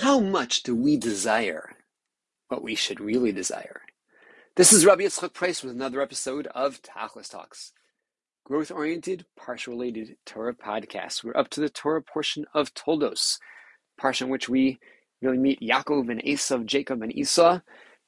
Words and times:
How 0.00 0.20
much 0.20 0.62
do 0.62 0.74
we 0.74 0.98
desire 0.98 1.70
what 2.48 2.62
we 2.62 2.74
should 2.74 3.00
really 3.00 3.32
desire? 3.32 3.80
This 4.54 4.70
is 4.70 4.84
Rabbi 4.84 5.04
Yitzchak 5.04 5.32
Price 5.32 5.62
with 5.62 5.72
another 5.72 6.02
episode 6.02 6.48
of 6.48 6.82
Tachlis 6.82 7.30
Talks, 7.30 7.72
growth-oriented, 8.44 9.24
parsha-related 9.40 10.18
Torah 10.26 10.54
podcast. 10.54 11.24
We're 11.24 11.34
up 11.34 11.48
to 11.48 11.62
the 11.62 11.70
Torah 11.70 12.02
portion 12.02 12.44
of 12.52 12.74
Toldos, 12.74 13.38
parsha 13.98 14.22
in 14.22 14.28
which 14.28 14.50
we 14.50 14.78
really 15.22 15.38
meet 15.38 15.62
Yaakov 15.62 16.10
and 16.10 16.22
Esav, 16.22 16.66
Jacob 16.66 17.00
and 17.00 17.16
Esau, 17.16 17.60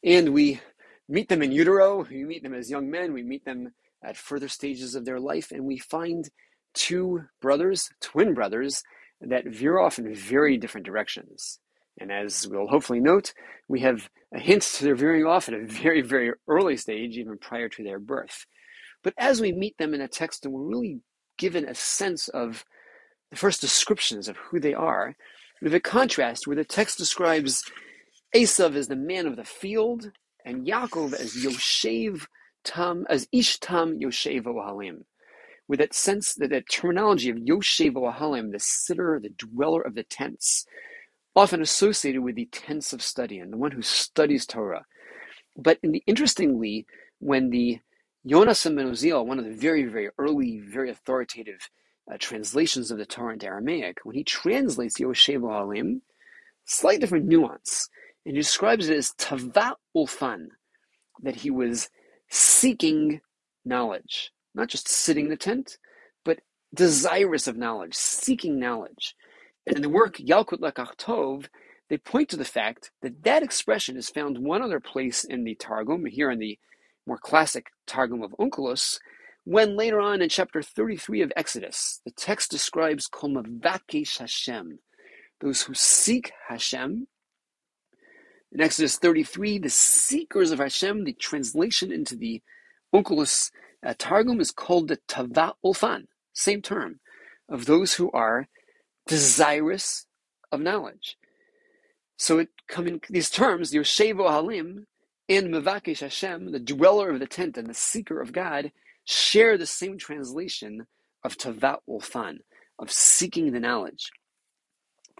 and 0.04 0.34
we 0.34 0.60
meet 1.08 1.30
them 1.30 1.40
in 1.40 1.52
utero. 1.52 2.06
We 2.10 2.24
meet 2.24 2.42
them 2.42 2.52
as 2.52 2.70
young 2.70 2.90
men. 2.90 3.14
We 3.14 3.22
meet 3.22 3.46
them 3.46 3.72
at 4.04 4.18
further 4.18 4.48
stages 4.48 4.94
of 4.94 5.06
their 5.06 5.18
life, 5.18 5.52
and 5.52 5.64
we 5.64 5.78
find 5.78 6.28
two 6.74 7.22
brothers, 7.40 7.88
twin 8.02 8.34
brothers, 8.34 8.82
that 9.22 9.46
veer 9.46 9.78
off 9.78 9.98
in 9.98 10.14
very 10.14 10.58
different 10.58 10.84
directions. 10.84 11.60
And 12.00 12.12
as 12.12 12.46
we'll 12.46 12.68
hopefully 12.68 13.00
note, 13.00 13.32
we 13.66 13.80
have 13.80 14.08
a 14.34 14.38
hint 14.38 14.62
to 14.62 14.84
their 14.84 14.94
veering 14.94 15.26
off 15.26 15.48
at 15.48 15.54
a 15.54 15.64
very, 15.64 16.00
very 16.00 16.32
early 16.46 16.76
stage, 16.76 17.16
even 17.16 17.38
prior 17.38 17.68
to 17.70 17.82
their 17.82 17.98
birth. 17.98 18.46
But 19.02 19.14
as 19.18 19.40
we 19.40 19.52
meet 19.52 19.78
them 19.78 19.94
in 19.94 20.00
a 20.00 20.08
text 20.08 20.44
and 20.44 20.54
we're 20.54 20.62
really 20.62 21.00
given 21.38 21.64
a 21.64 21.74
sense 21.74 22.28
of 22.28 22.64
the 23.30 23.36
first 23.36 23.60
descriptions 23.60 24.28
of 24.28 24.36
who 24.36 24.60
they 24.60 24.74
are, 24.74 25.14
we 25.60 25.66
have 25.66 25.74
a 25.74 25.80
contrast 25.80 26.46
where 26.46 26.56
the 26.56 26.64
text 26.64 26.98
describes 26.98 27.64
Esav 28.34 28.74
as 28.74 28.88
the 28.88 28.96
man 28.96 29.26
of 29.26 29.36
the 29.36 29.44
field 29.44 30.10
and 30.44 30.66
Yaakov 30.66 31.14
as 31.14 31.34
Yoshev 31.34 32.26
Tam, 32.64 33.06
as 33.08 33.28
Ish 33.32 33.58
Tam 33.60 33.98
Yoshev 33.98 34.44
Ohalim. 34.44 35.04
With 35.66 35.80
that 35.80 35.94
sense, 35.94 36.34
that, 36.34 36.50
that 36.50 36.70
terminology 36.70 37.30
of 37.30 37.36
Yoshev 37.36 37.94
Ohalim, 37.94 38.52
the 38.52 38.58
sitter, 38.58 39.20
the 39.22 39.30
dweller 39.30 39.82
of 39.82 39.94
the 39.94 40.02
tents, 40.02 40.64
often 41.38 41.62
associated 41.62 42.20
with 42.20 42.34
the 42.34 42.46
tents 42.46 42.92
of 42.92 43.00
study 43.00 43.38
and 43.38 43.52
the 43.52 43.56
one 43.56 43.70
who 43.70 43.80
studies 43.82 44.44
Torah. 44.44 44.84
But 45.56 45.78
the, 45.82 46.02
interestingly, 46.06 46.84
when 47.20 47.50
the 47.50 47.78
ben 48.24 48.32
Uziel, 48.32 49.24
one 49.24 49.38
of 49.38 49.44
the 49.44 49.54
very, 49.54 49.84
very 49.84 50.10
early, 50.18 50.60
very 50.60 50.90
authoritative 50.90 51.70
uh, 52.12 52.16
translations 52.18 52.90
of 52.90 52.98
the 52.98 53.06
Torah 53.06 53.34
into 53.34 53.46
Aramaic, 53.46 53.98
when 54.02 54.16
he 54.16 54.24
translates 54.24 54.98
Yoshev 54.98 55.48
Halim, 55.48 56.02
slight 56.64 57.00
different 57.00 57.26
nuance, 57.26 57.88
and 58.26 58.34
he 58.34 58.40
describes 58.40 58.88
it 58.88 58.96
as 58.96 59.14
Tava 59.16 59.76
Ulfan, 59.96 60.48
that 61.22 61.36
he 61.36 61.50
was 61.50 61.88
seeking 62.28 63.20
knowledge, 63.64 64.32
not 64.54 64.68
just 64.68 64.88
sitting 64.88 65.26
in 65.26 65.30
the 65.30 65.36
tent, 65.36 65.78
but 66.24 66.40
desirous 66.74 67.46
of 67.46 67.56
knowledge, 67.56 67.94
seeking 67.94 68.58
knowledge. 68.58 69.14
And 69.68 69.76
in 69.76 69.82
the 69.82 69.90
work 69.90 70.16
Yalkut 70.16 70.60
Lekach 70.60 70.96
Tov, 70.96 71.48
they 71.90 71.98
point 71.98 72.30
to 72.30 72.38
the 72.38 72.44
fact 72.46 72.90
that 73.02 73.22
that 73.24 73.42
expression 73.42 73.98
is 73.98 74.08
found 74.08 74.38
one 74.38 74.62
other 74.62 74.80
place 74.80 75.24
in 75.24 75.44
the 75.44 75.54
Targum, 75.56 76.06
here 76.06 76.30
in 76.30 76.38
the 76.38 76.58
more 77.06 77.18
classic 77.18 77.66
Targum 77.86 78.22
of 78.22 78.34
Onkelos, 78.40 78.98
when 79.44 79.76
later 79.76 80.00
on 80.00 80.22
in 80.22 80.30
chapter 80.30 80.62
33 80.62 81.20
of 81.20 81.32
Exodus, 81.36 82.00
the 82.06 82.10
text 82.12 82.50
describes 82.50 83.06
Kol 83.08 83.28
Mavakesh 83.28 84.18
Hashem, 84.18 84.78
those 85.42 85.60
who 85.62 85.74
seek 85.74 86.32
Hashem. 86.48 87.06
In 88.50 88.60
Exodus 88.62 88.96
33, 88.96 89.58
the 89.58 89.68
seekers 89.68 90.50
of 90.50 90.60
Hashem, 90.60 91.04
the 91.04 91.12
translation 91.12 91.92
into 91.92 92.16
the 92.16 92.40
Onkelos 92.94 93.50
uh, 93.84 93.92
Targum 93.98 94.40
is 94.40 94.50
called 94.50 94.88
the 94.88 94.98
Tava 95.06 95.56
Ulfan, 95.62 96.04
same 96.32 96.62
term, 96.62 97.00
of 97.50 97.66
those 97.66 97.94
who 97.94 98.10
are 98.12 98.48
desirous 99.08 100.06
of 100.52 100.60
knowledge. 100.60 101.16
So 102.16 102.38
it 102.38 102.48
come 102.68 102.86
in 102.86 103.00
these 103.10 103.30
terms, 103.30 103.72
Yoshevo 103.72 104.30
Halim 104.30 104.86
and 105.28 105.52
Mevakesh 105.52 106.00
Hashem, 106.00 106.52
the 106.52 106.60
dweller 106.60 107.10
of 107.10 107.20
the 107.20 107.26
tent 107.26 107.56
and 107.56 107.68
the 107.68 107.74
seeker 107.74 108.20
of 108.20 108.32
God, 108.32 108.70
share 109.04 109.58
the 109.58 109.66
same 109.66 109.98
translation 109.98 110.86
of 111.24 111.36
Tavat 111.36 111.78
Ulfan, 111.88 112.38
of 112.78 112.90
seeking 112.90 113.52
the 113.52 113.60
knowledge. 113.60 114.10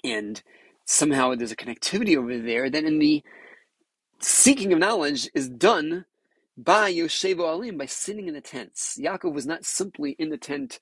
And 0.04 0.42
somehow 0.84 1.34
there's 1.34 1.52
a 1.52 1.56
connectivity 1.56 2.16
over 2.16 2.38
there 2.38 2.70
that 2.70 2.84
in 2.84 2.98
the 2.98 3.22
seeking 4.20 4.72
of 4.72 4.78
knowledge 4.78 5.28
is 5.34 5.48
done 5.48 6.04
by 6.56 6.92
Yoshevo 6.92 7.48
Alim, 7.48 7.78
by 7.78 7.86
sitting 7.86 8.26
in 8.26 8.34
the 8.34 8.40
tents. 8.40 8.98
Yaakov 9.00 9.32
was 9.32 9.46
not 9.46 9.64
simply 9.64 10.16
in 10.18 10.30
the 10.30 10.38
tent, 10.38 10.80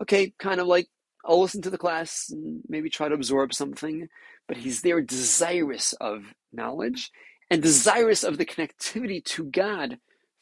okay, 0.00 0.34
kind 0.38 0.60
of 0.60 0.66
like 0.66 0.88
I'll 1.26 1.40
listen 1.40 1.62
to 1.62 1.70
the 1.70 1.78
class 1.78 2.28
and 2.30 2.62
maybe 2.68 2.90
try 2.90 3.08
to 3.08 3.14
absorb 3.14 3.54
something, 3.54 4.08
but 4.46 4.58
he's 4.58 4.82
there 4.82 5.00
desirous 5.00 5.94
of 5.94 6.34
knowledge 6.52 7.10
and 7.50 7.62
desirous 7.62 8.24
of 8.24 8.38
the 8.38 8.44
connectivity 8.44 9.24
to 9.24 9.44
God 9.44 9.98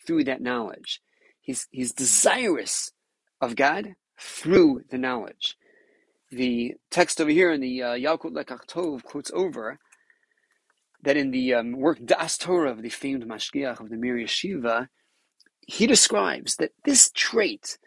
through 0.06 0.24
that 0.24 0.40
knowledge. 0.40 1.00
He's, 1.40 1.68
he's 1.70 1.92
desirous 1.92 2.92
of 3.40 3.56
God 3.56 3.94
through 4.18 4.82
the 4.90 4.98
knowledge. 4.98 5.56
The 6.30 6.74
text 6.90 7.20
over 7.20 7.30
here 7.30 7.52
in 7.52 7.60
the 7.60 7.82
uh, 7.82 7.94
Yalkut 7.94 8.32
Lekach 8.32 8.66
Tov 8.66 9.02
quotes 9.04 9.30
over 9.34 9.78
that 11.02 11.16
in 11.16 11.30
the 11.30 11.54
um, 11.54 11.72
work 11.72 11.98
Das 12.04 12.38
Torah 12.38 12.70
of 12.70 12.82
the 12.82 12.88
famed 12.88 13.26
Mashgiach 13.26 13.80
of 13.80 13.90
the 13.90 13.96
Mir 13.96 14.16
Yeshiva, 14.16 14.88
he 15.66 15.86
describes 15.86 16.56
that 16.56 16.72
this 16.84 17.10
trait 17.12 17.78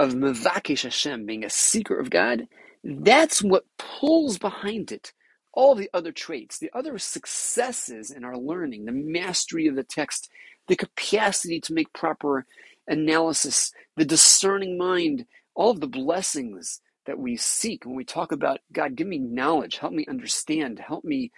of 0.00 0.14
Mavakesh 0.14 0.84
Hashem, 0.84 1.26
being 1.26 1.44
a 1.44 1.50
seeker 1.50 2.00
of 2.00 2.10
God, 2.10 2.48
that's 2.84 3.44
what 3.44 3.66
pulls 3.78 4.38
behind 4.38 4.92
it 4.92 5.12
all 5.54 5.76
the 5.76 5.90
other 5.94 6.12
traits, 6.12 6.58
the 6.58 6.70
other 6.74 6.98
successes 6.98 8.10
in 8.12 8.24
our 8.24 8.38
learning, 8.38 8.86
the 8.86 8.92
mastery 8.92 9.68
of 9.68 9.76
the 9.76 9.84
text, 9.84 10.30
the 10.68 10.76
capacity 10.76 11.60
to 11.62 11.74
make 11.74 11.92
proper 11.94 12.46
analysis, 12.88 13.72
the 13.96 14.06
discerning 14.06 14.78
mind, 14.78 15.26
all 15.56 15.72
of 15.72 15.80
the 15.80 15.88
blessings 15.88 16.82
that 17.06 17.18
we 17.20 17.36
seek 17.36 17.86
when 17.86 17.96
we 17.96 18.04
talk 18.04 18.32
about 18.32 18.60
God, 18.72 18.96
give 18.96 19.08
me 19.08 19.18
knowledge, 19.18 19.78
help 19.78 19.94
me 19.94 20.06
understand, 20.08 20.80
help 20.80 21.04
me 21.04 21.32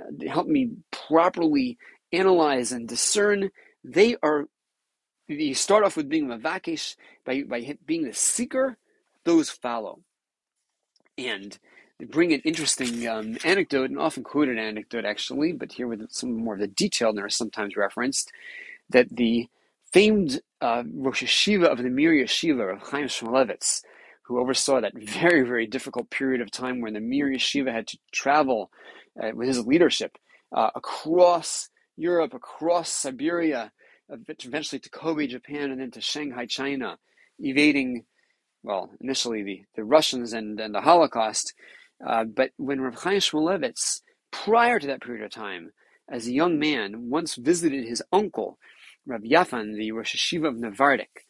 uh, 0.00 0.30
help 0.30 0.48
me 0.48 0.72
properly 0.92 1.78
analyze 2.12 2.72
and 2.72 2.88
discern. 2.88 3.50
They 3.84 4.16
are 4.22 4.46
you 5.28 5.54
start 5.54 5.84
off 5.84 5.96
with 5.96 6.08
being 6.08 6.26
mavakesh 6.26 6.96
by 7.24 7.42
by 7.42 7.76
being 7.86 8.04
the 8.04 8.14
seeker. 8.14 8.76
Those 9.24 9.50
follow, 9.50 10.00
and 11.16 11.58
they 11.98 12.06
bring 12.06 12.32
an 12.32 12.40
interesting 12.44 13.06
um, 13.06 13.36
anecdote, 13.44 13.90
an 13.90 13.98
often 13.98 14.24
quoted 14.24 14.58
anecdote 14.58 15.04
actually, 15.04 15.52
but 15.52 15.72
here 15.72 15.86
with 15.86 16.10
some 16.10 16.32
more 16.32 16.54
of 16.54 16.60
the 16.60 16.66
detail 16.66 17.18
are 17.18 17.28
sometimes 17.28 17.76
referenced, 17.76 18.32
that 18.88 19.08
the 19.10 19.48
famed 19.92 20.40
uh, 20.60 20.84
Rosh 20.94 21.22
Yeshiva 21.22 21.64
of 21.64 21.78
the 21.78 21.90
Mir 21.90 22.12
Yeshiva 22.12 22.74
of 22.74 22.82
Chaim 22.88 23.06
Shmulevitz, 23.06 23.82
who 24.22 24.38
oversaw 24.38 24.80
that 24.80 24.92
very, 24.96 25.42
very 25.42 25.66
difficult 25.66 26.10
period 26.10 26.40
of 26.40 26.50
time 26.50 26.80
when 26.80 26.94
the 26.94 27.00
Mir 27.00 27.28
Yeshiva 27.28 27.72
had 27.72 27.86
to 27.88 27.98
travel 28.12 28.70
uh, 29.22 29.30
with 29.34 29.48
his 29.48 29.66
leadership 29.66 30.16
uh, 30.54 30.70
across 30.74 31.70
Europe, 31.96 32.34
across 32.34 32.90
Siberia, 32.90 33.72
eventually 34.10 34.78
to 34.78 34.90
Kobe, 34.90 35.26
Japan, 35.26 35.70
and 35.70 35.80
then 35.80 35.90
to 35.92 36.00
Shanghai, 36.00 36.46
China, 36.46 36.98
evading, 37.38 38.04
well, 38.62 38.90
initially 39.00 39.42
the, 39.42 39.62
the 39.76 39.84
Russians 39.84 40.32
and, 40.32 40.58
and 40.60 40.74
the 40.74 40.80
Holocaust. 40.80 41.54
Uh, 42.04 42.24
but 42.24 42.50
when 42.56 42.80
Rav 42.80 43.02
Chaim 43.02 43.18
Shmulevitz, 43.18 44.02
prior 44.30 44.78
to 44.78 44.86
that 44.86 45.02
period 45.02 45.24
of 45.24 45.30
time, 45.30 45.72
as 46.08 46.26
a 46.26 46.32
young 46.32 46.58
man, 46.58 47.10
once 47.10 47.34
visited 47.34 47.86
his 47.86 48.02
uncle, 48.12 48.58
Rav 49.06 49.22
Yaffen, 49.22 49.76
the 49.76 49.92
Rosh 49.92 50.14
Yeshiva 50.14 50.48
of 50.48 50.54
Navardik, 50.54 51.24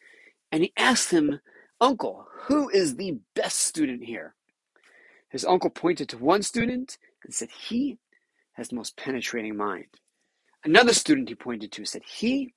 and 0.51 0.63
he 0.63 0.73
asked 0.77 1.11
him, 1.11 1.39
Uncle, 1.81 2.25
who 2.47 2.69
is 2.69 2.95
the 2.95 3.19
best 3.35 3.59
student 3.59 4.03
here? 4.03 4.35
His 5.29 5.45
uncle 5.45 5.69
pointed 5.69 6.09
to 6.09 6.17
one 6.17 6.41
student 6.41 6.97
and 7.23 7.33
said, 7.33 7.49
He 7.51 7.99
has 8.53 8.69
the 8.69 8.75
most 8.75 8.97
penetrating 8.97 9.55
mind. 9.55 9.85
Another 10.63 10.93
student 10.93 11.29
he 11.29 11.35
pointed 11.35 11.71
to 11.73 11.85
said, 11.85 12.01
He 12.05 12.53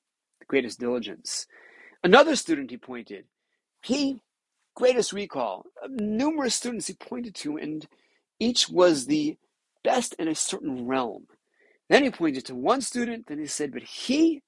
greatest 0.48 0.80
diligence. 0.80 1.46
Another 2.04 2.36
student 2.36 2.70
he 2.70 2.76
pointed, 2.76 3.26
he, 3.82 4.20
greatest 4.74 5.12
recall. 5.12 5.66
Numerous 5.88 6.54
students 6.54 6.86
he 6.88 6.94
pointed 6.94 7.34
to, 7.36 7.56
and 7.56 7.86
each 8.38 8.68
was 8.68 9.06
the 9.06 9.36
best 9.84 10.14
in 10.18 10.28
a 10.28 10.34
certain 10.34 10.86
realm. 10.86 11.26
Then 11.88 12.04
he 12.04 12.10
pointed 12.10 12.46
to 12.46 12.54
one 12.54 12.80
student, 12.80 13.26
then 13.26 13.38
he 13.38 13.46
said, 13.46 13.72
but 13.72 13.82
he, 13.82 14.42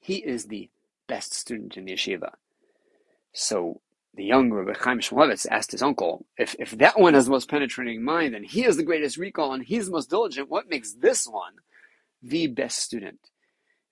he 0.00 0.16
is 0.16 0.46
the 0.46 0.70
best 1.08 1.34
student 1.34 1.76
in 1.76 1.84
the 1.84 1.92
yeshiva. 1.92 2.32
So 3.32 3.80
the 4.14 4.24
young 4.24 4.50
Rabbi 4.52 4.78
Chaim 4.78 5.00
Shmulevitz 5.00 5.46
asked 5.50 5.72
his 5.72 5.82
uncle, 5.82 6.26
if, 6.36 6.54
if 6.58 6.72
that 6.72 6.98
one 6.98 7.14
has 7.14 7.26
the 7.26 7.32
most 7.32 7.48
penetrating 7.48 8.02
mind, 8.02 8.34
then 8.34 8.44
he 8.44 8.62
has 8.62 8.76
the 8.76 8.82
greatest 8.82 9.16
recall 9.16 9.52
and 9.52 9.64
he's 9.64 9.86
the 9.86 9.92
most 9.92 10.10
diligent, 10.10 10.50
what 10.50 10.68
makes 10.68 10.92
this 10.92 11.26
one 11.26 11.54
the 12.22 12.46
best 12.46 12.78
student? 12.78 13.31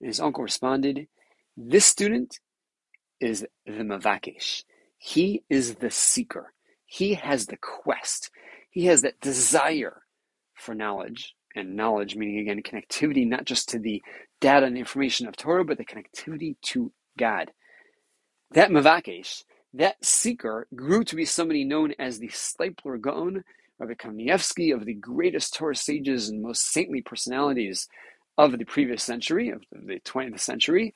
And 0.00 0.08
his 0.08 0.20
uncle 0.20 0.42
responded, 0.42 1.08
This 1.56 1.86
student 1.86 2.38
is 3.20 3.46
the 3.66 3.72
Mavakesh. 3.84 4.64
He 4.98 5.44
is 5.48 5.76
the 5.76 5.90
seeker. 5.90 6.52
He 6.84 7.14
has 7.14 7.46
the 7.46 7.56
quest. 7.56 8.30
He 8.70 8.86
has 8.86 9.02
that 9.02 9.20
desire 9.20 10.02
for 10.54 10.74
knowledge, 10.74 11.34
and 11.54 11.76
knowledge 11.76 12.16
meaning 12.16 12.40
again 12.40 12.62
connectivity 12.62 13.26
not 13.26 13.44
just 13.44 13.68
to 13.70 13.78
the 13.78 14.02
data 14.40 14.66
and 14.66 14.76
information 14.76 15.26
of 15.26 15.36
Torah, 15.36 15.64
but 15.64 15.78
the 15.78 15.84
connectivity 15.84 16.56
to 16.62 16.92
God. 17.18 17.52
That 18.52 18.70
Mavakesh, 18.70 19.44
that 19.74 20.04
seeker, 20.04 20.66
grew 20.74 21.04
to 21.04 21.16
be 21.16 21.24
somebody 21.24 21.64
known 21.64 21.94
as 21.98 22.18
the 22.18 22.28
Steipler 22.28 23.00
Gaon, 23.00 23.44
Rabbi 23.78 23.94
Kanievsky, 23.94 24.74
of 24.74 24.84
the 24.84 24.94
greatest 24.94 25.54
Torah 25.54 25.76
sages 25.76 26.28
and 26.28 26.42
most 26.42 26.72
saintly 26.72 27.02
personalities 27.02 27.88
of 28.44 28.58
the 28.58 28.64
previous 28.64 29.02
century, 29.02 29.50
of 29.50 29.62
the 29.70 30.00
20th 30.00 30.40
century, 30.40 30.94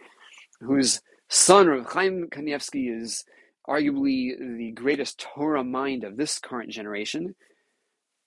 whose 0.60 1.00
son, 1.28 1.68
Rabbi 1.68 1.90
Chaim 1.90 2.28
Kanievsky, 2.30 2.90
is 3.02 3.24
arguably 3.68 4.36
the 4.38 4.72
greatest 4.72 5.18
Torah 5.20 5.64
mind 5.64 6.04
of 6.04 6.16
this 6.16 6.38
current 6.38 6.70
generation. 6.70 7.34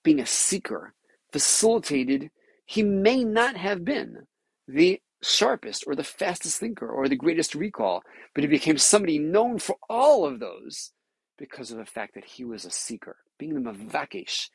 Being 0.04 0.20
a 0.20 0.26
seeker, 0.26 0.94
facilitated, 1.32 2.30
he 2.66 2.84
may 2.84 3.24
not 3.24 3.58
have 3.58 3.84
been 3.84 4.28
the 4.68 5.02
sharpest 5.24 5.84
or 5.88 5.96
the 5.96 6.04
fastest 6.04 6.60
thinker 6.60 6.88
or 6.88 7.08
the 7.08 7.16
greatest 7.16 7.56
recall, 7.56 8.04
but 8.36 8.44
he 8.44 8.48
became 8.48 8.78
somebody 8.78 9.18
known 9.18 9.58
for 9.58 9.78
all 9.90 10.26
of 10.26 10.40
those 10.40 10.92
because 11.38 11.72
of 11.72 11.78
the 11.78 11.86
fact 11.86 12.14
that 12.14 12.26
he 12.26 12.46
was 12.46 12.66
a 12.66 12.72
seeker. 12.72 13.18
Being 13.40 13.56
the 13.56 13.72
mavakesh, 13.72 14.50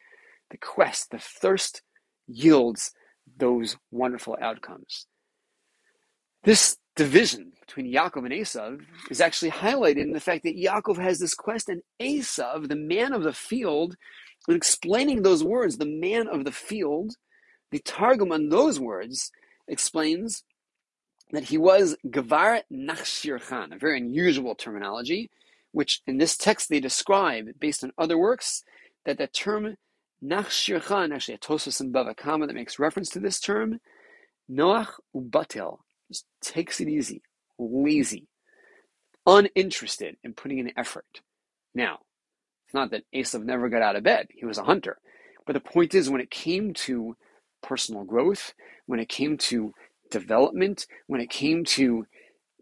the 0.50 0.59
quest, 0.59 1.11
the 1.11 1.19
thirst 1.19 1.82
yields 2.26 2.93
those 3.36 3.76
wonderful 3.90 4.36
outcomes. 4.40 5.06
This 6.44 6.76
division 6.96 7.52
between 7.60 7.92
Yaakov 7.92 8.24
and 8.24 8.32
Esav 8.32 8.82
is 9.10 9.20
actually 9.20 9.52
highlighted 9.52 10.02
in 10.02 10.12
the 10.12 10.20
fact 10.20 10.42
that 10.44 10.56
Yaakov 10.56 10.98
has 10.98 11.19
this 11.19 11.34
quest 11.34 11.69
and 11.69 11.82
Esav, 12.00 12.69
the 12.69 12.76
man 12.76 13.12
of 13.12 13.22
the 13.22 13.32
field, 13.32 13.96
in 14.48 14.56
explaining 14.56 15.22
those 15.22 15.44
words, 15.44 15.78
the 15.78 15.86
man 15.86 16.26
of 16.28 16.44
the 16.44 16.52
field, 16.52 17.14
the 17.70 17.78
Targum 17.78 18.32
on 18.32 18.48
those 18.48 18.80
words 18.80 19.30
explains 19.68 20.44
that 21.30 21.44
he 21.44 21.56
was 21.56 21.96
Gavar 22.06 22.62
Nachshir 22.70 23.40
Khan, 23.40 23.72
a 23.72 23.78
very 23.78 23.98
unusual 23.98 24.54
terminology, 24.54 25.30
which 25.70 26.02
in 26.06 26.18
this 26.18 26.36
text 26.36 26.68
they 26.68 26.80
describe, 26.80 27.46
based 27.58 27.82
on 27.82 27.92
other 27.96 28.18
works, 28.18 28.62
that 29.06 29.16
the 29.16 29.26
term 29.26 29.76
Nachshir 30.24 30.82
Khan, 30.82 31.12
actually 31.12 31.34
a 31.34 31.38
Tosfos 31.38 31.80
and 31.80 31.92
Bava 31.92 32.16
Kama 32.16 32.46
that 32.46 32.54
makes 32.54 32.78
reference 32.78 33.08
to 33.10 33.20
this 33.20 33.40
term, 33.40 33.80
Noach 34.50 34.88
Ubatel, 35.14 35.78
just 36.08 36.26
takes 36.40 36.80
it 36.80 36.88
easy, 36.88 37.22
lazy, 37.58 38.28
uninterested 39.26 40.16
in 40.22 40.34
putting 40.34 40.58
in 40.58 40.72
effort. 40.76 41.22
Now, 41.74 42.00
it's 42.66 42.74
not 42.74 42.90
that 42.90 43.04
Esav 43.14 43.44
never 43.44 43.69
got 43.69 43.82
out 43.82 43.96
of 43.96 44.04
bed, 44.04 44.28
he 44.34 44.46
was 44.46 44.58
a 44.58 44.64
hunter. 44.64 44.98
But 45.46 45.54
the 45.54 45.60
point 45.60 45.94
is, 45.94 46.08
when 46.08 46.20
it 46.20 46.30
came 46.30 46.72
to 46.75 47.16
personal 47.62 48.04
growth, 48.04 48.54
when 48.86 49.00
it 49.00 49.08
came 49.08 49.36
to 49.38 49.72
development, 50.10 50.86
when 51.06 51.20
it 51.20 51.30
came 51.30 51.64
to 51.64 52.06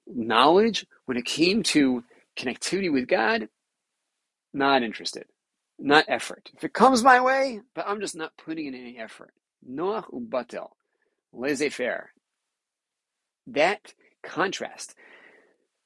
knowledge, 0.06 0.86
when 1.06 1.16
it 1.16 1.24
came 1.24 1.62
to 1.62 2.04
connectivity 2.38 2.92
with 2.92 3.06
God, 3.06 3.48
not 4.52 4.82
interested, 4.82 5.24
not 5.80 6.04
effort. 6.08 6.50
If 6.56 6.64
it 6.64 6.72
comes 6.74 7.02
my 7.02 7.20
way, 7.20 7.60
but 7.74 7.86
I'm 7.88 8.00
just 8.00 8.16
not 8.16 8.36
putting 8.36 8.66
in 8.66 8.74
any 8.74 8.98
effort. 8.98 9.32
Noach 9.68 10.10
ubatel, 10.12 10.70
laissez-faire. 11.32 12.12
That 13.46 13.94
contrast, 14.22 14.94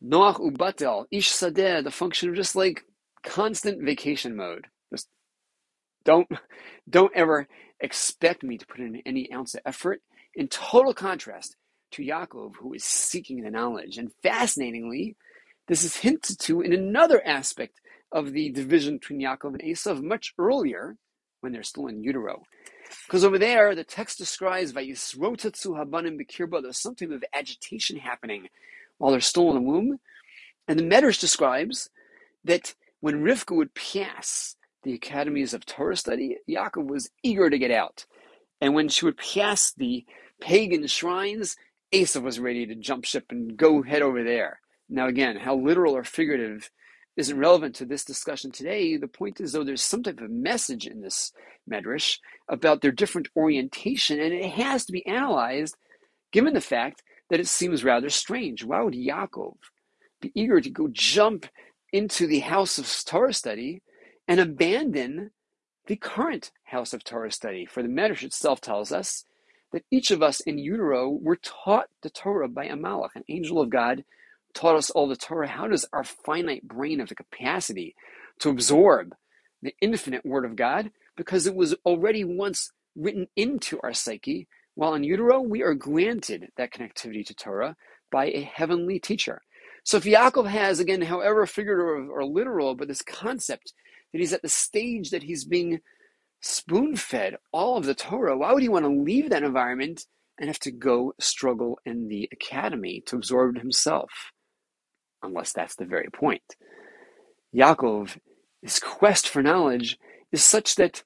Noach 0.04 0.40
ubatel, 0.40 1.06
ish 1.10 1.32
sadeh, 1.32 1.82
the 1.82 1.90
function 1.90 2.28
of 2.28 2.34
just 2.36 2.56
like 2.56 2.84
constant 3.22 3.82
vacation 3.82 4.36
mode. 4.36 4.66
Just 4.92 5.08
don't, 6.04 6.28
don't 6.88 7.14
ever 7.14 7.48
expect 7.80 8.42
me 8.42 8.58
to 8.58 8.66
put 8.66 8.80
in 8.80 9.02
any 9.06 9.32
ounce 9.32 9.54
of 9.54 9.60
effort 9.64 10.00
in 10.34 10.48
total 10.48 10.94
contrast 10.94 11.56
to 11.92 12.02
Yaakov, 12.02 12.56
who 12.56 12.74
is 12.74 12.84
seeking 12.84 13.42
the 13.42 13.50
knowledge. 13.50 13.98
And 13.98 14.10
fascinatingly, 14.22 15.16
this 15.68 15.84
is 15.84 15.96
hinted 15.96 16.38
to 16.40 16.60
in 16.60 16.72
another 16.72 17.24
aspect 17.26 17.80
of 18.14 18.32
the 18.32 18.48
division 18.50 18.96
between 18.96 19.20
Yaakov 19.20 19.60
and 19.60 19.62
Esav 19.62 20.02
much 20.02 20.32
earlier, 20.38 20.96
when 21.40 21.52
they're 21.52 21.62
still 21.62 21.88
in 21.88 22.02
utero. 22.02 22.42
Because 23.06 23.24
over 23.24 23.38
there, 23.38 23.74
the 23.74 23.84
text 23.84 24.16
describes 24.16 24.72
Vayisrotatsu 24.72 25.76
Habanim 25.76 26.18
Bekirba, 26.18 26.62
there's 26.62 26.80
some 26.80 26.94
type 26.94 27.10
of 27.10 27.22
agitation 27.34 27.98
happening 27.98 28.48
while 28.96 29.10
they're 29.10 29.20
still 29.20 29.50
in 29.50 29.56
the 29.56 29.60
womb. 29.60 29.98
And 30.66 30.78
the 30.78 30.84
Medrash 30.84 31.20
describes 31.20 31.90
that 32.44 32.74
when 33.00 33.22
Rivka 33.22 33.54
would 33.54 33.74
pass 33.74 34.56
the 34.84 34.94
academies 34.94 35.52
of 35.52 35.66
Torah 35.66 35.96
study, 35.96 36.38
Yaakov 36.48 36.86
was 36.86 37.10
eager 37.22 37.50
to 37.50 37.58
get 37.58 37.70
out. 37.70 38.06
And 38.60 38.74
when 38.74 38.88
she 38.88 39.04
would 39.04 39.18
pass 39.18 39.72
the 39.72 40.06
pagan 40.40 40.86
shrines, 40.86 41.56
Esav 41.92 42.22
was 42.22 42.40
ready 42.40 42.64
to 42.66 42.74
jump 42.74 43.04
ship 43.04 43.26
and 43.30 43.56
go 43.56 43.82
head 43.82 44.02
over 44.02 44.24
there. 44.24 44.60
Now, 44.88 45.08
again, 45.08 45.36
how 45.36 45.56
literal 45.56 45.96
or 45.96 46.04
figurative 46.04 46.70
isn't 47.16 47.38
relevant 47.38 47.74
to 47.76 47.84
this 47.84 48.04
discussion 48.04 48.50
today. 48.50 48.96
The 48.96 49.08
point 49.08 49.40
is, 49.40 49.52
though, 49.52 49.64
there's 49.64 49.82
some 49.82 50.02
type 50.02 50.20
of 50.20 50.30
message 50.30 50.86
in 50.86 51.00
this 51.00 51.32
medrash 51.70 52.18
about 52.48 52.80
their 52.80 52.92
different 52.92 53.28
orientation, 53.36 54.20
and 54.20 54.32
it 54.32 54.50
has 54.52 54.84
to 54.86 54.92
be 54.92 55.06
analyzed 55.06 55.76
given 56.32 56.54
the 56.54 56.60
fact 56.60 57.02
that 57.30 57.40
it 57.40 57.48
seems 57.48 57.84
rather 57.84 58.10
strange. 58.10 58.64
Why 58.64 58.82
would 58.82 58.94
Yaakov 58.94 59.54
be 60.20 60.32
eager 60.34 60.60
to 60.60 60.70
go 60.70 60.88
jump 60.90 61.46
into 61.92 62.26
the 62.26 62.40
house 62.40 62.78
of 62.78 62.90
Torah 63.06 63.32
study 63.32 63.82
and 64.26 64.40
abandon 64.40 65.30
the 65.86 65.96
current 65.96 66.50
house 66.64 66.92
of 66.92 67.04
Torah 67.04 67.30
study. 67.30 67.66
For 67.66 67.82
the 67.82 67.88
Medrash 67.88 68.22
itself 68.22 68.60
tells 68.60 68.90
us 68.90 69.24
that 69.72 69.84
each 69.90 70.10
of 70.10 70.22
us 70.22 70.40
in 70.40 70.58
utero 70.58 71.10
were 71.10 71.36
taught 71.36 71.88
the 72.02 72.10
Torah 72.10 72.48
by 72.48 72.64
a 72.64 72.74
malach, 72.76 73.14
an 73.14 73.24
angel 73.28 73.60
of 73.60 73.70
God, 73.70 74.04
taught 74.54 74.76
us 74.76 74.90
all 74.90 75.08
the 75.08 75.16
Torah. 75.16 75.48
How 75.48 75.68
does 75.68 75.86
our 75.92 76.04
finite 76.04 76.66
brain 76.66 77.00
have 77.00 77.08
the 77.08 77.14
capacity 77.14 77.94
to 78.40 78.50
absorb 78.50 79.14
the 79.62 79.74
infinite 79.80 80.24
Word 80.24 80.44
of 80.44 80.56
God? 80.56 80.90
Because 81.16 81.46
it 81.46 81.54
was 81.54 81.74
already 81.84 82.24
once 82.24 82.70
written 82.96 83.26
into 83.36 83.78
our 83.82 83.92
psyche. 83.92 84.48
While 84.74 84.94
in 84.94 85.04
utero, 85.04 85.40
we 85.40 85.62
are 85.62 85.74
granted 85.74 86.48
that 86.56 86.72
connectivity 86.72 87.24
to 87.26 87.34
Torah 87.34 87.76
by 88.10 88.26
a 88.26 88.40
heavenly 88.40 88.98
teacher. 88.98 89.42
So 89.84 89.98
if 89.98 90.04
Yaakov 90.04 90.48
has, 90.48 90.80
again, 90.80 91.02
however 91.02 91.46
figurative 91.46 92.08
or 92.10 92.24
literal, 92.24 92.74
but 92.74 92.88
this 92.88 93.02
concept 93.02 93.72
that 94.12 94.18
he's 94.18 94.32
at 94.32 94.42
the 94.42 94.48
stage 94.48 95.10
that 95.10 95.24
he's 95.24 95.44
being 95.44 95.80
spoon 96.40 96.96
fed 96.96 97.36
all 97.52 97.76
of 97.76 97.84
the 97.84 97.94
Torah, 97.94 98.36
why 98.36 98.52
would 98.52 98.62
he 98.62 98.68
want 98.68 98.84
to 98.84 98.90
leave 98.90 99.30
that 99.30 99.42
environment 99.42 100.06
and 100.38 100.48
have 100.48 100.58
to 100.60 100.70
go 100.70 101.14
struggle 101.20 101.78
in 101.84 102.08
the 102.08 102.28
academy 102.32 103.02
to 103.06 103.16
absorb 103.16 103.56
it 103.56 103.60
himself? 103.60 104.32
Unless 105.24 105.52
that's 105.52 105.76
the 105.76 105.84
very 105.84 106.08
point. 106.10 106.56
Yaakov, 107.54 108.18
his 108.62 108.78
quest 108.78 109.28
for 109.28 109.42
knowledge 109.42 109.98
is 110.32 110.44
such 110.44 110.74
that 110.76 111.02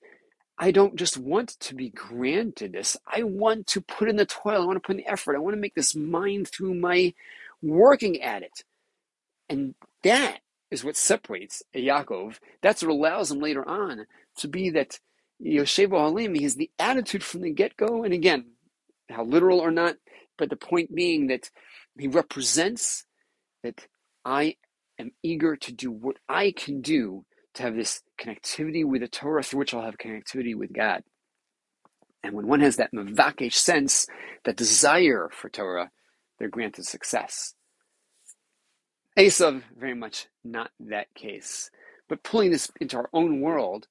I 0.59 0.73
don't 0.73 0.97
just 0.97 1.17
want 1.17 1.51
to 1.61 1.75
be 1.75 1.91
granted 1.91 2.73
this. 2.73 2.97
I 3.07 3.23
want 3.23 3.69
to 3.69 3.81
put 3.81 4.09
in 4.09 4.17
the 4.17 4.27
toil. 4.27 4.63
I 4.63 4.67
want 4.67 4.77
to 4.77 4.87
put 4.87 4.97
in 4.97 5.05
the 5.05 5.11
effort. 5.11 5.37
I 5.37 5.41
want 5.41 5.55
to 5.55 5.61
make 5.61 5.75
this 5.75 5.95
mine 5.95 6.45
through 6.45 6.75
my 6.75 7.15
working 7.63 8.21
at 8.23 8.43
it. 8.43 8.65
And 9.49 9.75
that 10.03 10.39
is 10.71 10.85
what 10.85 10.97
separates 10.97 11.63
a 11.75 11.87
Yaakov. 11.87 12.39
That's 12.61 12.83
what 12.83 12.91
allows 12.93 13.31
him 13.31 13.39
later 13.39 13.67
on 13.67 14.07
to 14.39 14.49
be 14.49 14.71
that 14.71 14.99
Yoshevo 15.41 15.99
Halim. 15.99 16.35
He 16.35 16.43
has 16.43 16.57
the 16.57 16.71
attitude 16.79 17.23
from 17.23 17.43
the 17.43 17.51
get 17.51 17.77
go. 17.77 18.03
And 18.03 18.13
again, 18.13 18.47
how 19.09 19.25
literal 19.25 19.61
or 19.61 19.71
not, 19.71 19.97
but 20.37 20.51
the 20.51 20.57
point 20.57 20.95
being 20.95 21.29
that 21.29 21.51
he 21.99 22.09
represents 22.09 23.05
that 23.63 23.87
I 24.29 24.57
am 24.99 25.13
eager 25.23 25.57
to 25.57 25.73
do 25.73 25.91
what 25.91 26.17
I 26.29 26.53
can 26.53 26.83
do 26.83 27.25
to 27.55 27.63
have 27.63 27.75
this 27.75 28.03
connectivity 28.21 28.85
with 28.85 29.01
the 29.01 29.09
Torah 29.09 29.43
through 29.43 29.61
which 29.61 29.73
I'll 29.75 29.83
have 29.83 29.97
connectivity 29.99 30.55
with 30.55 30.73
God. 30.73 31.03
And 32.23 32.35
when 32.35 32.47
one 32.47 32.61
has 32.61 32.77
that 32.77 32.93
mavakesh 32.93 33.55
sense, 33.55 34.07
that 34.45 34.57
desire 34.57 35.31
for 35.33 35.49
Torah, 35.49 35.91
they're 36.39 36.51
granted 36.51 36.85
success. 36.85 37.55
Esav, 39.19 39.63
very 39.79 39.95
much 39.95 40.27
not 40.45 40.71
that 40.79 41.15
case. 41.15 41.71
But 42.09 42.23
pulling 42.23 42.51
this 42.51 42.71
into 42.81 42.99
our 42.99 43.09
own 43.15 43.41
world, 43.41 43.87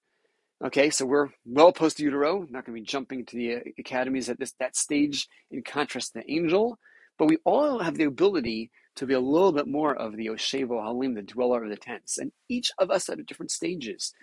okay, 0.64 0.92
so 0.92 1.06
we're 1.06 1.30
well 1.46 1.72
post 1.72 2.00
utero, 2.00 2.42
not 2.50 2.66
going 2.66 2.76
to 2.78 2.82
be 2.82 2.86
jumping 2.86 3.26
to 3.26 3.36
the 3.36 3.56
uh, 3.56 3.60
academies 3.80 4.30
at 4.30 4.40
this 4.40 4.54
that 4.60 4.76
stage 4.76 5.28
in 5.52 5.64
contrast 5.64 6.14
to 6.14 6.20
the 6.20 6.32
angel, 6.32 6.78
but 7.18 7.28
we 7.28 7.38
all 7.46 7.80
have 7.80 7.98
the 7.98 8.06
ability 8.06 8.72
to 8.98 9.06
be 9.08 9.14
a 9.14 9.20
little 9.20 9.52
bit 9.52 9.68
more 9.68 9.96
of 9.96 10.16
the 10.16 10.28
Oshevo 10.28 10.84
Halim, 10.84 11.16
the 11.16 11.22
dweller 11.22 11.64
of 11.64 11.70
the 11.70 11.78
tents, 11.78 12.18
and 12.18 12.32
each 12.50 12.72
of 12.78 12.92
us 12.92 13.10
at 13.10 13.26
different 13.26 13.52
stages. 13.52 14.14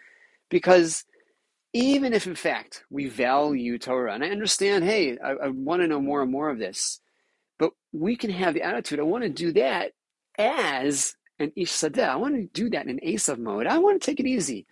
Because 0.50 1.04
even 1.72 2.12
if 2.12 2.26
in 2.26 2.36
fact 2.36 2.84
we 2.90 3.08
value 3.08 3.78
Torah, 3.78 4.14
and 4.14 4.24
I 4.24 4.30
understand, 4.30 4.84
hey, 4.84 5.18
I, 5.18 5.32
I 5.32 5.48
want 5.48 5.82
to 5.82 5.88
know 5.88 6.00
more 6.00 6.22
and 6.22 6.30
more 6.30 6.50
of 6.50 6.58
this, 6.58 7.00
but 7.58 7.70
we 7.92 8.16
can 8.16 8.30
have 8.30 8.54
the 8.54 8.62
attitude, 8.62 9.00
I 9.00 9.04
want 9.04 9.24
to 9.24 9.30
do 9.30 9.52
that 9.52 9.92
as 10.38 11.16
an 11.38 11.52
Ish 11.56 11.72
Sadeh. 11.72 12.08
I 12.08 12.16
want 12.16 12.36
to 12.36 12.46
do 12.52 12.70
that 12.70 12.86
in 12.86 12.98
Esav 13.00 13.38
mode. 13.38 13.66
I 13.66 13.78
want 13.78 14.00
to 14.00 14.06
take 14.06 14.20
it 14.20 14.26
easy 14.26 14.66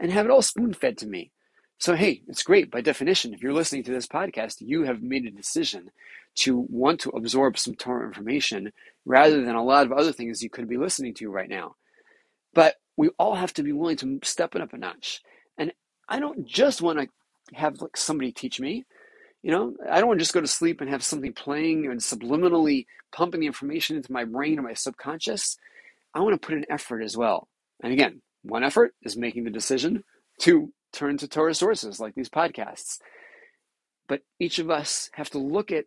and 0.00 0.12
have 0.12 0.26
it 0.26 0.30
all 0.30 0.42
spoon 0.42 0.72
fed 0.72 0.98
to 0.98 1.06
me. 1.06 1.32
So, 1.78 1.94
hey, 1.94 2.22
it's 2.28 2.42
great. 2.42 2.70
By 2.70 2.80
definition, 2.80 3.34
if 3.34 3.42
you're 3.42 3.52
listening 3.52 3.82
to 3.84 3.92
this 3.92 4.06
podcast, 4.06 4.56
you 4.60 4.84
have 4.84 5.02
made 5.02 5.26
a 5.26 5.30
decision 5.30 5.90
to 6.36 6.66
want 6.68 7.00
to 7.00 7.10
absorb 7.10 7.58
some 7.58 7.74
Torah 7.74 8.06
information 8.06 8.72
rather 9.04 9.44
than 9.44 9.54
a 9.54 9.64
lot 9.64 9.86
of 9.86 9.92
other 9.92 10.12
things 10.12 10.42
you 10.42 10.50
could 10.50 10.68
be 10.68 10.76
listening 10.76 11.14
to 11.14 11.30
right 11.30 11.48
now. 11.48 11.74
But 12.54 12.76
we 12.96 13.10
all 13.18 13.34
have 13.34 13.52
to 13.54 13.62
be 13.62 13.72
willing 13.72 13.96
to 13.98 14.20
step 14.22 14.54
it 14.54 14.62
up 14.62 14.72
a 14.72 14.78
notch. 14.78 15.20
And 15.58 15.72
I 16.08 16.20
don't 16.20 16.46
just 16.46 16.80
want 16.80 17.00
to 17.00 17.08
have 17.54 17.80
like 17.80 17.96
somebody 17.96 18.32
teach 18.32 18.60
me. 18.60 18.84
You 19.42 19.50
know, 19.50 19.74
I 19.90 19.98
don't 19.98 20.08
want 20.08 20.18
to 20.18 20.24
just 20.24 20.32
go 20.32 20.40
to 20.40 20.46
sleep 20.46 20.80
and 20.80 20.88
have 20.88 21.04
something 21.04 21.32
playing 21.32 21.86
and 21.86 22.00
subliminally 22.00 22.86
pumping 23.12 23.40
the 23.40 23.46
information 23.46 23.96
into 23.96 24.12
my 24.12 24.24
brain 24.24 24.58
or 24.58 24.62
my 24.62 24.72
subconscious. 24.72 25.58
I 26.14 26.20
want 26.20 26.40
to 26.40 26.46
put 26.46 26.56
an 26.56 26.64
effort 26.70 27.02
as 27.02 27.16
well. 27.16 27.48
And 27.82 27.92
again, 27.92 28.22
one 28.42 28.64
effort 28.64 28.94
is 29.02 29.16
making 29.16 29.44
the 29.44 29.50
decision 29.50 30.04
to 30.40 30.72
turn 30.94 31.18
to 31.18 31.28
Torah 31.28 31.54
sources 31.54 32.00
like 32.00 32.14
these 32.14 32.30
podcasts. 32.30 32.98
But 34.08 34.22
each 34.38 34.58
of 34.58 34.70
us 34.70 35.10
have 35.14 35.30
to 35.30 35.38
look 35.38 35.72
at 35.72 35.86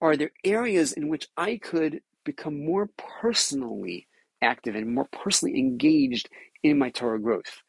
are 0.00 0.16
there 0.16 0.32
areas 0.44 0.92
in 0.92 1.08
which 1.08 1.28
I 1.36 1.58
could 1.58 2.00
become 2.24 2.64
more 2.64 2.90
personally 3.20 4.08
active 4.42 4.74
and 4.74 4.92
more 4.92 5.06
personally 5.12 5.58
engaged 5.58 6.28
in 6.62 6.78
my 6.78 6.90
Torah 6.90 7.20
growth? 7.20 7.62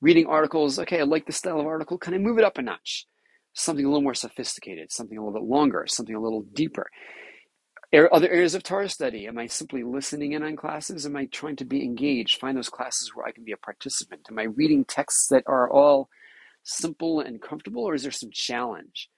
Reading 0.00 0.26
articles, 0.26 0.78
okay, 0.78 1.00
I 1.00 1.04
like 1.04 1.26
the 1.26 1.32
style 1.32 1.58
of 1.58 1.66
article. 1.66 1.98
Can 1.98 2.14
I 2.14 2.18
move 2.18 2.38
it 2.38 2.44
up 2.44 2.58
a 2.58 2.62
notch? 2.62 3.06
Something 3.54 3.84
a 3.84 3.88
little 3.88 4.02
more 4.02 4.14
sophisticated, 4.14 4.92
something 4.92 5.18
a 5.18 5.20
little 5.20 5.40
bit 5.40 5.48
longer, 5.48 5.86
something 5.88 6.14
a 6.14 6.20
little 6.20 6.42
deeper. 6.52 6.86
Other 7.94 8.28
areas 8.28 8.54
of 8.54 8.62
Torah 8.62 8.88
study, 8.88 9.26
am 9.26 9.38
I 9.38 9.46
simply 9.46 9.82
listening 9.82 10.32
in 10.32 10.42
on 10.42 10.56
classes? 10.56 11.06
Am 11.06 11.16
I 11.16 11.26
trying 11.26 11.56
to 11.56 11.64
be 11.64 11.84
engaged? 11.84 12.40
Find 12.40 12.56
those 12.56 12.68
classes 12.68 13.12
where 13.14 13.26
I 13.26 13.32
can 13.32 13.44
be 13.44 13.52
a 13.52 13.56
participant. 13.56 14.26
Am 14.30 14.38
I 14.38 14.44
reading 14.44 14.84
texts 14.84 15.28
that 15.28 15.44
are 15.46 15.70
all 15.70 16.08
simple 16.64 17.20
and 17.20 17.40
comfortable, 17.40 17.84
or 17.84 17.94
is 17.94 18.02
there 18.02 18.10
some 18.10 18.30
challenge? 18.32 19.08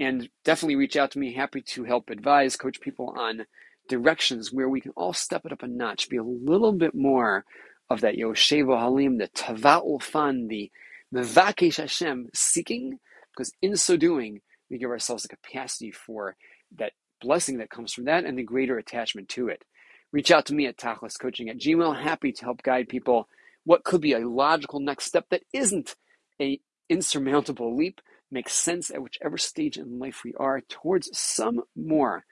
And 0.00 0.30
definitely 0.44 0.76
reach 0.76 0.96
out 0.96 1.10
to 1.12 1.18
me. 1.18 1.34
Happy 1.34 1.60
to 1.60 1.84
help 1.84 2.10
advise, 2.10 2.56
coach 2.56 2.80
people 2.80 3.14
on 3.16 3.46
directions 3.88 4.52
where 4.52 4.68
we 4.68 4.80
can 4.80 4.92
all 4.96 5.12
step 5.12 5.44
it 5.44 5.52
up 5.52 5.62
a 5.62 5.68
notch, 5.68 6.08
be 6.08 6.16
a 6.16 6.24
little 6.24 6.72
bit 6.72 6.94
more 6.94 7.44
of 7.90 8.00
that 8.00 8.16
Yoshevo 8.16 8.78
Halim, 8.78 9.18
the 9.18 9.28
Tava'ul 9.28 10.02
Fan, 10.02 10.48
the 10.48 10.70
Mevakesh 11.14 11.76
Hashem, 11.76 12.30
seeking, 12.34 12.98
because 13.32 13.52
in 13.60 13.76
so 13.76 13.96
doing, 13.96 14.40
we 14.70 14.78
give 14.78 14.90
ourselves 14.90 15.24
the 15.24 15.28
capacity 15.28 15.90
for 15.92 16.36
that 16.76 16.92
blessing 17.20 17.58
that 17.58 17.70
comes 17.70 17.92
from 17.92 18.04
that 18.04 18.24
and 18.24 18.38
the 18.38 18.42
greater 18.42 18.78
attachment 18.78 19.28
to 19.30 19.48
it. 19.48 19.64
Reach 20.12 20.30
out 20.30 20.46
to 20.46 20.54
me 20.54 20.66
at 20.66 20.76
tachliscoaching 20.76 21.48
at 21.48 21.58
gmail. 21.58 22.00
Happy 22.00 22.32
to 22.32 22.44
help 22.44 22.62
guide 22.62 22.88
people 22.88 23.28
what 23.64 23.84
could 23.84 24.00
be 24.00 24.12
a 24.12 24.28
logical 24.28 24.80
next 24.80 25.06
step 25.06 25.26
that 25.30 25.42
isn't 25.52 25.96
a 26.40 26.60
insurmountable 26.88 27.74
leap, 27.76 28.00
makes 28.30 28.52
sense 28.52 28.90
at 28.90 29.02
whichever 29.02 29.38
stage 29.38 29.78
in 29.78 29.98
life 29.98 30.22
we 30.24 30.34
are 30.34 30.60
towards 30.60 31.08
some 31.18 31.62
more 31.74 32.24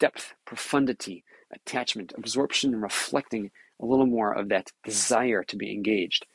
depth, 0.00 0.34
profundity, 0.44 1.24
attachment, 1.52 2.12
absorption, 2.16 2.72
and 2.74 2.82
reflecting 2.82 3.50
a 3.80 3.86
little 3.86 4.06
more 4.06 4.32
of 4.32 4.48
that 4.48 4.72
desire 4.84 5.42
to 5.44 5.56
be 5.56 5.72
engaged. 5.72 6.26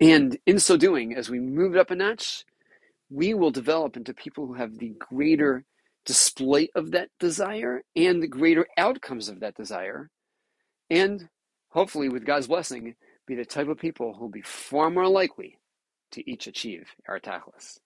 And 0.00 0.38
in 0.46 0.58
so 0.58 0.76
doing, 0.76 1.14
as 1.14 1.30
we 1.30 1.38
move 1.38 1.74
it 1.76 1.78
up 1.78 1.90
a 1.90 1.94
notch, 1.94 2.44
we 3.10 3.34
will 3.34 3.50
develop 3.50 3.96
into 3.96 4.14
people 4.14 4.46
who 4.46 4.54
have 4.54 4.78
the 4.78 4.94
greater 4.98 5.64
display 6.04 6.68
of 6.74 6.90
that 6.92 7.08
desire 7.18 7.82
and 7.96 8.22
the 8.22 8.28
greater 8.28 8.66
outcomes 8.76 9.28
of 9.28 9.40
that 9.40 9.54
desire. 9.54 10.10
And 10.90 11.28
hopefully, 11.70 12.08
with 12.08 12.26
God's 12.26 12.48
blessing, 12.48 12.94
be 13.26 13.34
the 13.34 13.44
type 13.44 13.68
of 13.68 13.78
people 13.78 14.14
who 14.14 14.22
will 14.22 14.30
be 14.30 14.42
far 14.42 14.90
more 14.90 15.08
likely 15.08 15.58
to 16.12 16.30
each 16.30 16.46
achieve 16.46 16.90
our 17.08 17.20
tachlis. 17.20 17.78